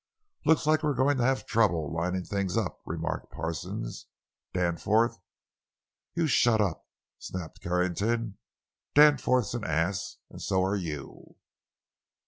"Looks 0.47 0.65
like 0.65 0.81
we're 0.81 0.95
going 0.95 1.17
to 1.19 1.23
have 1.25 1.45
trouble 1.45 1.93
lining 1.93 2.23
things 2.23 2.57
up," 2.57 2.79
remarked 2.87 3.31
Parsons. 3.31 4.07
"Danforth——" 4.51 5.19
"You 6.15 6.25
shut 6.25 6.59
up!" 6.59 6.87
snapped 7.19 7.61
Carrington. 7.61 8.39
"Danforth's 8.95 9.53
an 9.53 9.63
ass 9.63 10.17
and 10.31 10.41
so 10.41 10.63
are 10.63 10.75
you!" 10.75 11.35